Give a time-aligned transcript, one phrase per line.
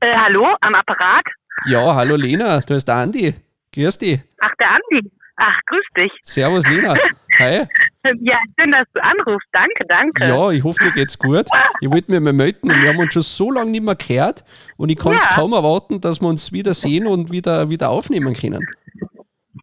[0.00, 1.24] Äh, hallo, am Apparat?
[1.66, 3.34] Ja, hallo Lena, du bist der Andi.
[3.74, 4.20] Grüß dich.
[4.40, 5.10] Ach, der Andi.
[5.36, 6.12] Ach, grüß dich.
[6.22, 6.94] Servus Lena.
[7.38, 7.66] Hi.
[8.22, 9.46] Ja, schön, dass du anrufst.
[9.52, 10.24] Danke, danke.
[10.26, 11.44] Ja, ich hoffe, dir geht's gut.
[11.82, 12.70] Ich wollte mich mal melden.
[12.70, 14.42] Wir haben uns schon so lange nicht mehr gehört
[14.78, 15.32] und ich kann es Ja.
[15.36, 18.64] kaum erwarten, dass wir uns wieder sehen und wieder, wieder aufnehmen können.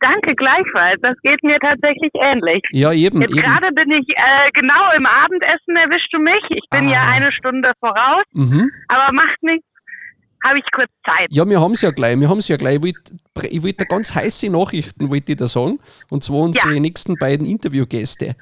[0.02, 1.02] Danke gleichfalls.
[1.02, 2.62] Das geht mir tatsächlich ähnlich.
[2.74, 3.22] Ja, eben.
[3.22, 6.44] Jetzt gerade bin ich äh, genau im Abendessen erwischst du mich.
[6.52, 7.14] Ich bin ja Ah.
[7.16, 8.70] eine Stunde voraus, Mhm.
[8.88, 9.67] aber macht nichts.
[10.44, 11.28] Habe ich kurz Zeit.
[11.30, 12.20] Ja, wir haben es ja gleich.
[12.20, 12.76] Wir haben ja gleich.
[12.76, 15.80] Ich wollte ich wollte ganz heiße Nachrichten, wollte ich da sagen.
[16.10, 18.36] Und zwar unsere nächsten beiden Interviewgäste.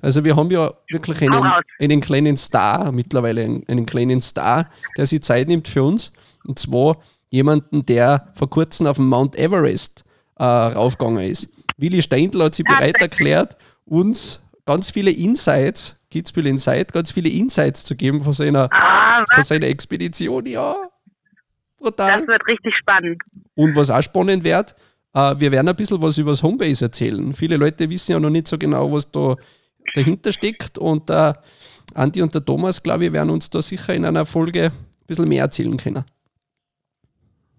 [0.00, 1.44] Also wir haben ja wirklich einen,
[1.78, 6.12] einen kleinen Star, mittlerweile einen, einen kleinen Star, der sich Zeit nimmt für uns.
[6.44, 6.98] Und zwar
[7.30, 10.04] jemanden, der vor kurzem auf den Mount Everest
[10.38, 11.48] äh, raufgegangen ist.
[11.76, 17.84] Willi Steindl hat sich bereit erklärt, uns ganz viele Insights, Kitzbühel Insight, ganz viele Insights
[17.84, 20.46] zu geben von seiner, Ah, von seiner Expedition.
[20.46, 20.76] Ja,
[21.80, 22.20] brutal.
[22.20, 23.20] Das wird richtig spannend.
[23.54, 24.74] Und was auch spannend wird,
[25.14, 27.32] äh, wir werden ein bisschen was über das Homebase erzählen.
[27.32, 29.34] Viele Leute wissen ja noch nicht so genau, was da
[29.94, 30.78] dahinter steckt.
[30.78, 31.32] Und äh,
[31.94, 35.28] Andi und der Thomas, glaube ich, werden uns da sicher in einer Folge ein bisschen
[35.28, 36.04] mehr erzählen können.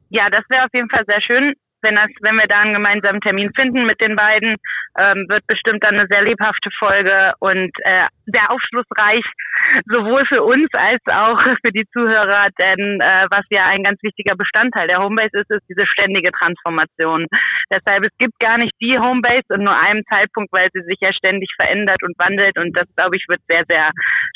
[0.09, 1.53] Ja, das wäre auf jeden Fall sehr schön.
[1.81, 4.55] Wenn, das, wenn wir da einen gemeinsamen Termin finden mit den beiden,
[4.97, 9.23] ähm, wird bestimmt dann eine sehr lebhafte Folge und äh, sehr aufschlussreich,
[9.85, 14.35] sowohl für uns als auch für die Zuhörer, denn äh, was ja ein ganz wichtiger
[14.35, 17.27] Bestandteil der Homebase ist, ist diese ständige Transformation.
[17.69, 21.13] Deshalb, es gibt gar nicht die Homebase in nur einem Zeitpunkt, weil sie sich ja
[21.13, 23.91] ständig verändert und wandelt und das, glaube ich, wird sehr, sehr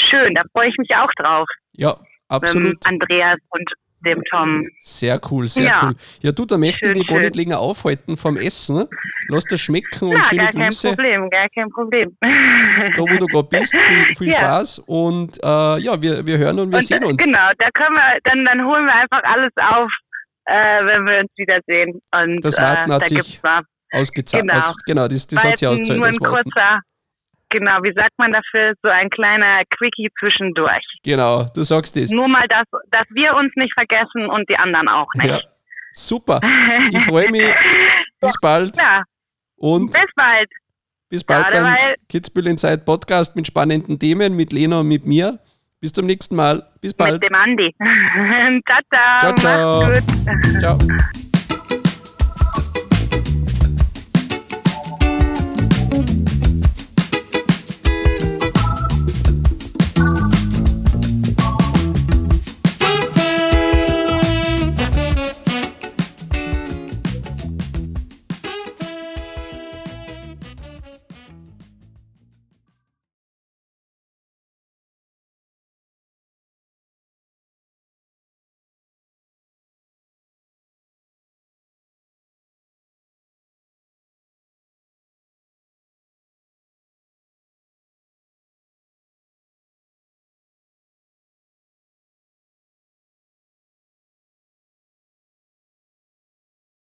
[0.09, 0.35] schön.
[0.35, 1.47] Da freue ich mich auch drauf.
[1.73, 1.95] Ja,
[2.29, 2.69] absolut.
[2.69, 3.69] Mit Andreas und
[4.05, 4.67] dem Tom.
[4.79, 5.81] Sehr cool, sehr Ja.
[5.83, 5.95] cool.
[6.21, 8.85] Ja, du, da möchte ich Schön, dich gar nicht länger aufhalten vom Essen.
[9.27, 10.87] Lass das schmecken und Ja, schöne gar kein Grüße.
[10.89, 12.17] Problem, gar kein Problem.
[12.21, 14.39] Da, wo du gerade bist, viel, viel Ja.
[14.39, 15.47] Spaß und äh,
[15.79, 17.23] ja, wir, wir hören und wir Und, sehen uns.
[17.23, 19.91] Genau, da können wir, dann, dann holen wir einfach alles auf,
[20.45, 21.99] äh, wenn wir uns wiedersehen.
[22.13, 23.41] Und Das Warten äh, hat sich.
[23.91, 24.43] Ausgezahlt.
[24.43, 24.55] Genau.
[24.57, 25.99] Aus, genau, das, das hat sich ausgezahlt.
[25.99, 26.81] nur ein kurzer,
[27.57, 30.83] genau, wie sagt man dafür, so ein kleiner Quickie zwischendurch.
[31.03, 32.11] Genau, du sagst das.
[32.11, 35.27] Nur mal, dass, dass wir uns nicht vergessen und die anderen auch nicht.
[35.27, 35.39] Ja,
[35.93, 36.39] super.
[36.91, 37.53] Ich freue mich.
[38.21, 39.03] Bis bald Ja,
[39.57, 40.49] und bis bald.
[41.09, 45.39] bis bald Gerade beim Kitzbühel Inside Podcast mit spannenden Themen mit Lena und mit mir.
[45.81, 46.63] Bis zum nächsten Mal.
[46.81, 47.21] Bis bald.
[47.21, 47.75] Mit dem Andi.
[48.67, 49.33] ciao, ciao.
[49.33, 50.01] Ciao,
[50.59, 50.77] ciao.
[50.77, 51.24] Ciao.